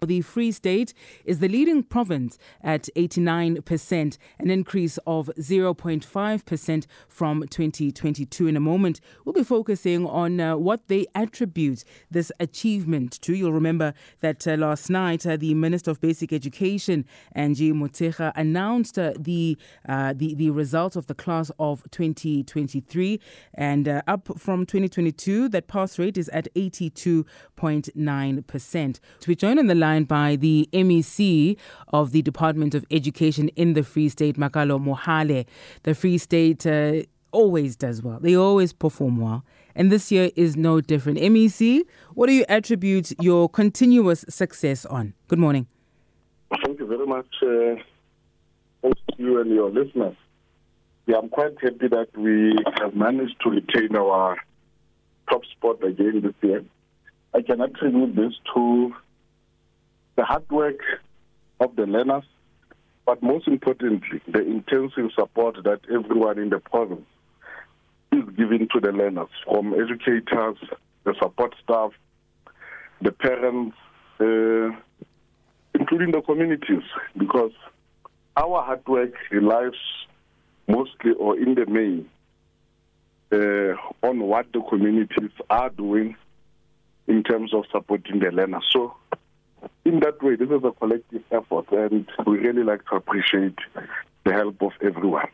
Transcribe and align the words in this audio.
The 0.00 0.20
Free 0.20 0.52
State 0.52 0.94
is 1.24 1.40
the 1.40 1.48
leading 1.48 1.82
province 1.82 2.38
at 2.62 2.88
89%, 2.94 4.16
an 4.38 4.50
increase 4.50 4.96
of 5.08 5.28
0.5% 5.38 6.86
from 7.08 7.40
2022. 7.48 8.46
In 8.46 8.56
a 8.56 8.60
moment, 8.60 9.00
we'll 9.24 9.32
be 9.32 9.42
focusing 9.42 10.06
on 10.06 10.38
uh, 10.38 10.56
what 10.56 10.86
they 10.86 11.08
attribute 11.16 11.82
this 12.12 12.30
achievement 12.38 13.20
to. 13.22 13.34
You'll 13.34 13.52
remember 13.52 13.92
that 14.20 14.46
uh, 14.46 14.54
last 14.54 14.88
night, 14.88 15.26
uh, 15.26 15.36
the 15.36 15.52
Minister 15.54 15.90
of 15.90 16.00
Basic 16.00 16.32
Education, 16.32 17.04
Angie 17.32 17.72
Motshekga, 17.72 18.30
announced 18.36 19.00
uh, 19.00 19.14
the, 19.18 19.58
uh, 19.88 20.14
the, 20.16 20.36
the 20.36 20.50
results 20.50 20.94
of 20.94 21.08
the 21.08 21.14
class 21.14 21.50
of 21.58 21.82
2023. 21.90 23.18
And 23.54 23.88
uh, 23.88 24.02
up 24.06 24.28
from 24.38 24.64
2022, 24.64 25.48
that 25.48 25.66
pass 25.66 25.98
rate 25.98 26.16
is 26.16 26.28
at 26.28 26.46
82.9%. 26.54 29.00
To 29.20 29.28
be 29.28 29.34
joined 29.34 29.58
on 29.58 29.66
the 29.66 29.87
by 30.08 30.36
the 30.36 30.68
MEC 30.72 31.56
of 31.88 32.12
the 32.12 32.22
Department 32.22 32.74
of 32.74 32.84
Education 32.90 33.48
in 33.56 33.74
the 33.74 33.82
Free 33.82 34.08
State, 34.08 34.36
Makalo 34.36 34.78
Mohale. 34.78 35.46
The 35.82 35.94
Free 35.94 36.18
State 36.18 36.66
uh, 36.66 37.02
always 37.32 37.76
does 37.76 38.02
well, 38.02 38.18
they 38.20 38.34
always 38.34 38.72
perform 38.72 39.18
well. 39.18 39.44
And 39.74 39.92
this 39.92 40.10
year 40.10 40.30
is 40.34 40.56
no 40.56 40.80
different. 40.80 41.18
MEC, 41.18 41.82
what 42.14 42.26
do 42.26 42.32
you 42.32 42.44
attribute 42.48 43.12
your 43.20 43.48
continuous 43.48 44.24
success 44.28 44.84
on? 44.86 45.14
Good 45.28 45.38
morning. 45.38 45.66
Thank 46.64 46.80
you 46.80 46.86
very 46.86 47.06
much, 47.06 47.26
uh, 47.42 47.76
you 49.16 49.40
and 49.40 49.50
your 49.50 49.70
listeners. 49.70 50.16
Yeah, 51.06 51.16
I'm 51.16 51.28
quite 51.28 51.54
happy 51.62 51.88
that 51.88 52.08
we 52.16 52.56
have 52.80 52.94
managed 52.94 53.36
to 53.42 53.50
retain 53.50 53.96
our 53.96 54.36
top 55.30 55.42
spot 55.56 55.82
again 55.84 56.20
this 56.22 56.34
year. 56.42 56.64
I 57.34 57.42
can 57.42 57.60
attribute 57.60 58.16
this 58.16 58.32
to 58.54 58.94
the 60.18 60.24
hard 60.24 60.50
work 60.50 60.80
of 61.60 61.76
the 61.76 61.86
learners, 61.86 62.24
but 63.06 63.22
most 63.22 63.46
importantly, 63.46 64.20
the 64.26 64.40
intensive 64.40 65.12
support 65.14 65.54
that 65.62 65.78
everyone 65.88 66.40
in 66.40 66.50
the 66.50 66.58
province 66.58 67.06
is 68.10 68.24
giving 68.36 68.66
to 68.72 68.80
the 68.80 68.90
learners, 68.90 69.28
from 69.44 69.72
educators, 69.74 70.56
the 71.04 71.14
support 71.22 71.54
staff, 71.62 71.92
the 73.00 73.12
parents, 73.12 73.76
uh, 74.18 74.76
including 75.78 76.10
the 76.10 76.20
communities, 76.26 76.82
because 77.16 77.52
our 78.36 78.64
hard 78.64 78.84
work 78.88 79.12
relies 79.30 79.78
mostly 80.66 81.12
or 81.12 81.38
in 81.38 81.54
the 81.54 81.66
main 81.66 82.10
uh, 83.30 83.76
on 84.04 84.18
what 84.18 84.52
the 84.52 84.62
communities 84.68 85.30
are 85.48 85.70
doing 85.70 86.16
in 87.06 87.22
terms 87.22 87.54
of 87.54 87.64
supporting 87.70 88.18
the 88.18 88.32
learners. 88.32 88.64
So 88.72 88.96
in 89.84 90.00
that 90.00 90.22
way, 90.22 90.36
this 90.36 90.48
is 90.48 90.64
a 90.64 90.72
collective 90.72 91.22
effort, 91.30 91.66
and 91.72 92.06
we 92.26 92.38
really 92.38 92.64
like 92.64 92.84
to 92.86 92.96
appreciate 92.96 93.58
the 94.24 94.32
help 94.32 94.60
of 94.62 94.72
everyone 94.82 95.28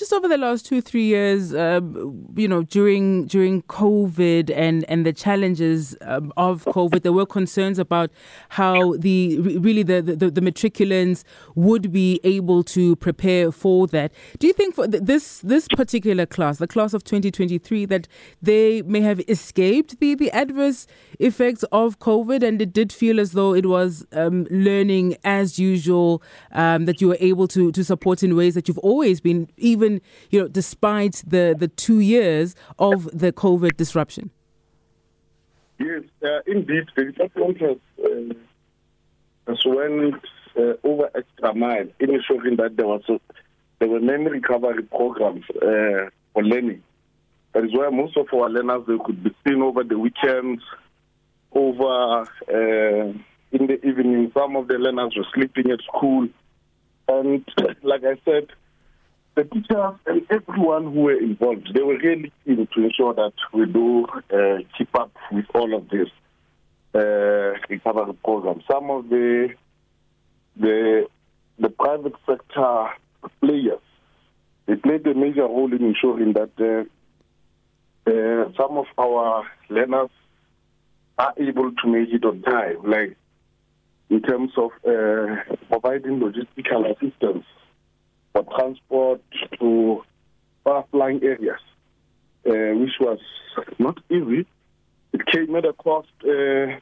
just 0.00 0.14
over 0.14 0.28
the 0.28 0.38
last 0.38 0.64
two 0.64 0.80
three 0.80 1.04
years, 1.04 1.52
uh, 1.52 1.78
you 2.34 2.48
know, 2.48 2.62
during 2.62 3.26
during 3.26 3.60
COVID 3.64 4.50
and 4.56 4.82
and 4.88 5.04
the 5.04 5.12
challenges 5.12 5.94
um, 6.00 6.32
of 6.38 6.64
COVID, 6.64 7.02
there 7.02 7.12
were 7.12 7.26
concerns 7.26 7.78
about 7.78 8.10
how 8.48 8.96
the 8.96 9.38
really 9.58 9.82
the, 9.82 10.00
the, 10.00 10.30
the 10.30 10.40
matriculants 10.40 11.22
would 11.54 11.92
be 11.92 12.18
able 12.24 12.64
to 12.64 12.96
prepare 12.96 13.52
for 13.52 13.86
that. 13.88 14.10
Do 14.38 14.46
you 14.46 14.54
think 14.54 14.74
for 14.74 14.88
this 14.88 15.40
this 15.40 15.68
particular 15.68 16.24
class, 16.24 16.56
the 16.56 16.66
class 16.66 16.94
of 16.94 17.04
2023, 17.04 17.84
that 17.84 18.08
they 18.40 18.80
may 18.82 19.02
have 19.02 19.20
escaped 19.28 20.00
the 20.00 20.14
the 20.14 20.30
adverse 20.30 20.86
effects 21.18 21.62
of 21.72 21.98
COVID, 21.98 22.42
and 22.42 22.62
it 22.62 22.72
did 22.72 22.90
feel 22.90 23.20
as 23.20 23.32
though 23.32 23.52
it 23.52 23.66
was 23.66 24.06
um, 24.12 24.46
learning 24.50 25.18
as 25.24 25.58
usual, 25.58 26.22
um, 26.52 26.86
that 26.86 27.02
you 27.02 27.08
were 27.08 27.18
able 27.20 27.46
to 27.48 27.70
to 27.72 27.84
support 27.84 28.22
in 28.22 28.34
ways 28.34 28.54
that 28.54 28.66
you've 28.66 28.78
always 28.78 29.20
been 29.20 29.46
even 29.58 29.89
even 29.90 30.00
you 30.30 30.40
know 30.40 30.48
despite 30.48 31.22
the 31.26 31.54
the 31.58 31.68
two 31.68 32.00
years 32.00 32.54
of 32.78 33.08
the 33.18 33.32
COVID 33.32 33.76
disruption? 33.76 34.30
Yes, 35.78 36.02
uh, 36.22 36.40
indeed, 36.46 36.84
the 36.94 37.04
department 37.04 37.58
has, 37.62 37.78
has 39.46 39.58
went 39.64 40.14
uh, 40.56 40.74
over 40.84 41.10
extra 41.14 41.54
mile 41.54 41.86
in 41.98 42.10
ensuring 42.14 42.56
that 42.56 42.76
there 42.76 42.86
was 42.86 43.02
a, 43.08 43.18
there 43.78 43.88
were 43.88 44.00
many 44.00 44.28
recovery 44.28 44.82
programs 44.82 45.44
uh, 45.50 46.10
for 46.34 46.42
learning. 46.42 46.82
That 47.54 47.64
is 47.64 47.70
why 47.72 47.88
most 47.88 48.16
of 48.16 48.26
our 48.34 48.50
learners 48.50 48.82
they 48.86 48.98
could 49.04 49.24
be 49.24 49.34
seen 49.46 49.62
over 49.62 49.82
the 49.82 49.98
weekends, 49.98 50.62
over 51.52 52.20
uh, 52.20 53.12
in 53.52 53.66
the 53.66 53.80
evening. 53.82 54.30
Some 54.36 54.56
of 54.56 54.68
the 54.68 54.74
learners 54.74 55.14
were 55.16 55.26
sleeping 55.34 55.70
at 55.70 55.80
school, 55.84 56.28
and 57.08 57.44
like 57.82 58.04
I 58.04 58.20
said, 58.26 58.48
the 59.42 59.48
teachers 59.54 59.94
and 60.06 60.22
everyone 60.30 60.92
who 60.92 61.00
were 61.00 61.18
involved, 61.18 61.70
they 61.74 61.82
were 61.82 61.96
really 61.96 62.32
keen 62.44 62.66
to 62.74 62.84
ensure 62.84 63.14
that 63.14 63.32
we 63.52 63.64
do 63.66 64.06
uh, 64.06 64.58
keep 64.76 64.94
up 64.94 65.12
with 65.32 65.46
all 65.54 65.74
of 65.74 65.88
this 65.88 66.08
uh, 66.94 67.58
recovery 67.68 68.12
program. 68.24 68.62
Some 68.70 68.90
of 68.90 69.08
the 69.08 69.54
the 70.56 71.06
the 71.58 71.70
private 71.70 72.14
sector 72.26 72.88
players 73.40 73.80
they 74.66 74.76
played 74.76 75.06
a 75.06 75.14
major 75.14 75.42
role 75.42 75.72
in 75.72 75.84
ensuring 75.84 76.34
that 76.34 76.50
uh, 76.60 78.10
uh, 78.10 78.52
some 78.56 78.76
of 78.76 78.86
our 78.98 79.46
learners 79.68 80.10
are 81.18 81.34
able 81.38 81.72
to 81.72 81.88
make 81.88 82.12
it 82.12 82.24
on 82.24 82.42
time, 82.42 82.78
like 82.84 83.16
in 84.10 84.22
terms 84.22 84.52
of 84.56 84.70
uh, 84.86 85.54
providing 85.68 86.20
logistical 86.20 86.90
assistance 86.90 87.44
for 88.32 88.44
transport 88.56 89.20
to 89.58 90.04
far-flung 90.64 91.22
areas, 91.22 91.60
uh, 92.46 92.78
which 92.78 92.94
was 93.00 93.18
not 93.78 93.98
easy. 94.10 94.46
It 95.12 95.26
came 95.26 95.54
at 95.56 95.64
a 95.64 95.72
cost, 95.72 96.08
uh, 96.24 96.76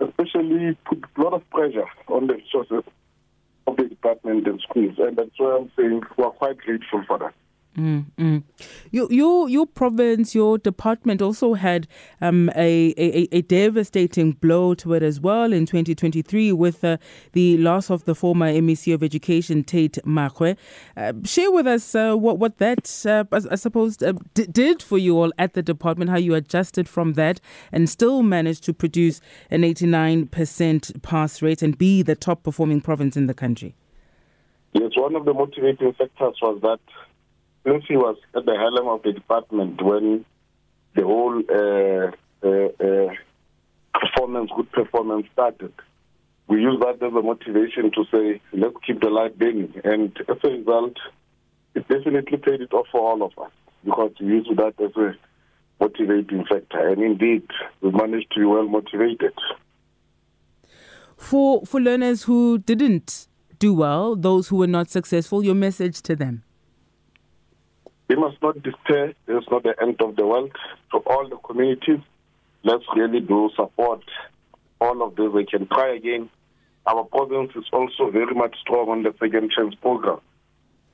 especially 0.00 0.76
put 0.84 1.04
a 1.16 1.20
lot 1.20 1.34
of 1.34 1.48
pressure 1.50 1.88
on 2.08 2.26
the 2.26 2.34
resources 2.34 2.84
of 3.66 3.76
the 3.76 3.84
department 3.84 4.46
and 4.46 4.60
schools, 4.60 4.94
and 4.98 5.16
that's 5.16 5.38
why 5.38 5.58
I'm 5.58 5.70
saying 5.76 6.02
we're 6.16 6.30
quite 6.30 6.58
grateful 6.58 7.02
for 7.06 7.18
that. 7.18 7.34
Mm-hmm. 7.76 8.38
Your, 8.90 9.12
your 9.12 9.48
your 9.50 9.66
province, 9.66 10.34
your 10.34 10.56
department 10.56 11.20
also 11.20 11.52
had 11.54 11.86
um, 12.22 12.48
a, 12.56 12.94
a, 12.96 13.28
a 13.32 13.42
devastating 13.42 14.32
blow 14.32 14.74
to 14.76 14.94
it 14.94 15.02
as 15.02 15.20
well 15.20 15.52
in 15.52 15.66
2023 15.66 16.52
with 16.52 16.82
uh, 16.82 16.96
the 17.32 17.58
loss 17.58 17.90
of 17.90 18.04
the 18.06 18.14
former 18.14 18.50
MEC 18.50 18.94
of 18.94 19.02
Education, 19.02 19.62
Tate 19.62 19.98
Makgoe. 20.06 20.56
Uh, 20.96 21.12
share 21.24 21.50
with 21.50 21.66
us 21.66 21.94
uh, 21.94 22.14
what 22.14 22.38
what 22.38 22.56
that 22.58 23.04
uh, 23.04 23.24
I, 23.30 23.40
I, 23.52 23.56
suppose 23.56 24.00
uh, 24.00 24.14
d- 24.32 24.46
did 24.46 24.82
for 24.82 24.96
you 24.96 25.18
all 25.18 25.32
at 25.38 25.52
the 25.52 25.62
department, 25.62 26.10
how 26.10 26.16
you 26.16 26.34
adjusted 26.34 26.88
from 26.88 27.12
that 27.14 27.40
and 27.72 27.90
still 27.90 28.22
managed 28.22 28.64
to 28.64 28.72
produce 28.72 29.20
an 29.50 29.62
89% 29.62 31.02
pass 31.02 31.42
rate 31.42 31.62
and 31.62 31.76
be 31.76 32.00
the 32.00 32.16
top 32.16 32.42
performing 32.42 32.80
province 32.80 33.18
in 33.18 33.26
the 33.26 33.34
country. 33.34 33.74
Yes, 34.72 34.92
one 34.96 35.14
of 35.14 35.24
the 35.24 35.34
motivating 35.34 35.92
factors 35.92 36.36
was 36.40 36.60
that 36.62 36.80
he 37.88 37.96
was 37.96 38.16
at 38.34 38.46
the 38.46 38.54
helm 38.54 38.88
of 38.88 39.02
the 39.02 39.12
department 39.12 39.82
when 39.82 40.24
the 40.94 41.02
whole 41.02 41.42
uh, 41.50 42.12
uh, 42.46 42.68
uh, 42.80 43.14
performance, 43.92 44.50
good 44.54 44.70
performance 44.72 45.26
started, 45.32 45.72
we 46.48 46.60
use 46.60 46.78
that 46.80 47.02
as 47.02 47.12
a 47.12 47.22
motivation 47.22 47.90
to 47.92 48.04
say, 48.14 48.40
let's 48.52 48.76
keep 48.86 49.00
the 49.00 49.10
light 49.10 49.38
burning. 49.38 49.74
And 49.84 50.16
as 50.28 50.36
a 50.44 50.48
result, 50.48 50.96
it 51.74 51.88
definitely 51.88 52.38
paid 52.38 52.60
it 52.60 52.72
off 52.72 52.86
for 52.92 53.00
all 53.00 53.22
of 53.22 53.32
us 53.38 53.50
because 53.84 54.12
we 54.20 54.26
use 54.26 54.48
that 54.56 54.74
as 54.80 54.96
a 54.96 55.16
motivating 55.80 56.44
factor. 56.44 56.88
And 56.88 57.02
indeed, 57.02 57.48
we 57.80 57.90
managed 57.90 58.30
to 58.32 58.40
be 58.40 58.46
well 58.46 58.68
motivated. 58.68 59.34
For, 61.16 61.66
for 61.66 61.80
learners 61.80 62.24
who 62.24 62.58
didn't 62.58 63.26
do 63.58 63.74
well, 63.74 64.14
those 64.14 64.48
who 64.48 64.56
were 64.56 64.66
not 64.66 64.90
successful, 64.90 65.44
your 65.44 65.54
message 65.54 66.00
to 66.02 66.14
them? 66.14 66.44
We 68.08 68.16
must 68.16 68.40
not 68.40 68.62
despair. 68.62 69.14
This 69.26 69.42
is 69.42 69.48
not 69.50 69.64
the 69.64 69.74
end 69.80 70.00
of 70.00 70.16
the 70.16 70.26
world. 70.26 70.52
To 70.92 70.98
all 70.98 71.28
the 71.28 71.36
communities, 71.36 72.00
let's 72.62 72.84
really 72.94 73.20
do 73.20 73.50
support 73.56 74.02
all 74.80 75.02
of 75.02 75.16
this. 75.16 75.30
We 75.32 75.44
can 75.44 75.66
try 75.66 75.94
again. 75.94 76.30
Our 76.86 77.02
province 77.04 77.50
is 77.56 77.64
also 77.72 78.10
very 78.10 78.34
much 78.34 78.56
strong 78.60 78.88
on 78.88 79.02
the 79.02 79.12
second 79.18 79.50
chance 79.50 79.74
program. 79.74 80.20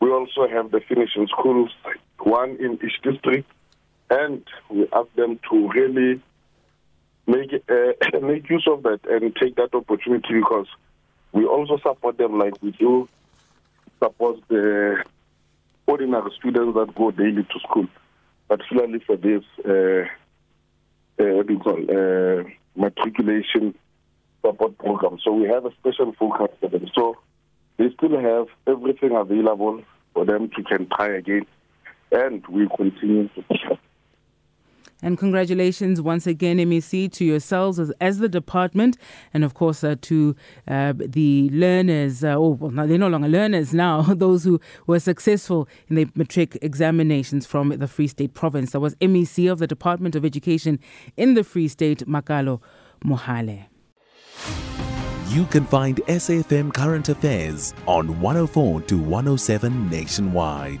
We 0.00 0.10
also 0.10 0.46
have 0.46 0.70
the 0.70 0.80
finishing 0.80 1.26
schools, 1.28 1.70
one 2.18 2.56
in 2.60 2.74
each 2.74 3.00
district, 3.02 3.50
and 4.10 4.44
we 4.68 4.86
ask 4.92 5.12
them 5.14 5.40
to 5.50 5.68
really 5.70 6.20
make 7.26 7.52
uh, 7.68 8.20
make 8.20 8.48
use 8.50 8.66
of 8.70 8.82
that 8.82 9.00
and 9.08 9.34
take 9.34 9.56
that 9.56 9.74
opportunity 9.74 10.34
because 10.34 10.66
we 11.32 11.46
also 11.46 11.78
support 11.78 12.18
them 12.18 12.38
like 12.38 12.54
we 12.62 12.70
do 12.72 13.08
support 14.02 14.36
the 14.48 15.02
ordinary 15.88 16.30
students 16.38 16.74
that 16.74 16.94
go 16.94 17.10
daily 17.10 17.42
to 17.42 17.58
school, 17.60 17.86
particularly 18.48 19.00
for 19.06 19.16
this 19.16 19.42
uh, 19.64 20.06
uh, 21.20 21.34
what 21.34 21.46
do 21.46 21.54
you 21.54 21.58
call 21.58 21.78
uh, 21.90 22.44
matriculation 22.76 23.74
support 24.44 24.78
program. 24.78 25.18
So 25.24 25.32
we 25.32 25.48
have 25.48 25.64
a 25.64 25.72
special 25.80 26.12
focus 26.18 26.54
for 26.60 26.68
them. 26.68 26.86
So 26.94 27.16
they 27.78 27.86
still 27.96 28.20
have 28.20 28.46
everything 28.66 29.16
available 29.16 29.82
for 30.14 30.24
them 30.24 30.50
to 30.50 30.62
can 30.62 30.88
try 30.94 31.16
again, 31.16 31.46
and 32.12 32.46
we 32.46 32.68
continue 32.76 33.28
to. 33.28 33.78
And 35.00 35.16
congratulations 35.16 36.00
once 36.00 36.26
again, 36.26 36.58
MEC, 36.58 37.12
to 37.12 37.24
yourselves 37.24 37.78
as, 37.78 37.92
as 38.00 38.18
the 38.18 38.28
department, 38.28 38.96
and 39.32 39.44
of 39.44 39.54
course 39.54 39.84
uh, 39.84 39.94
to 40.02 40.34
uh, 40.66 40.92
the 40.96 41.48
learners. 41.52 42.24
Uh, 42.24 42.34
oh, 42.36 42.50
well, 42.60 42.86
they're 42.86 42.98
no 42.98 43.08
longer 43.08 43.28
learners 43.28 43.72
now. 43.72 44.02
Those 44.14 44.42
who 44.42 44.60
were 44.88 44.98
successful 44.98 45.68
in 45.88 45.96
the 45.96 46.08
matric 46.16 46.58
examinations 46.62 47.46
from 47.46 47.68
the 47.68 47.86
Free 47.86 48.08
State 48.08 48.34
Province. 48.34 48.72
That 48.72 48.80
was 48.80 48.96
MEC 48.96 49.50
of 49.50 49.60
the 49.60 49.68
Department 49.68 50.16
of 50.16 50.24
Education 50.24 50.80
in 51.16 51.34
the 51.34 51.44
Free 51.44 51.68
State, 51.68 52.06
Makalo 52.06 52.60
Mohale. 53.04 53.66
You 55.28 55.44
can 55.46 55.64
find 55.66 55.98
SAFM 56.08 56.72
Current 56.72 57.08
Affairs 57.08 57.74
on 57.86 58.20
104 58.20 58.80
to 58.82 58.98
107 58.98 59.90
nationwide. 59.90 60.80